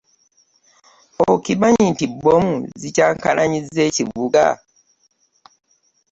[1.31, 4.47] Okimanyi nti bbomu zikyankalanyiza ekibugga.